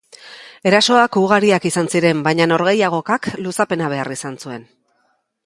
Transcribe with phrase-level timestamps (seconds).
[0.69, 4.67] Erasoak ugariak izan ziren, baina norgehiagokak luzapena behar izan zuen.